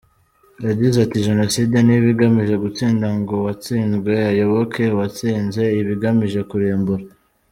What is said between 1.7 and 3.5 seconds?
ntiba igamije gutsinda ngo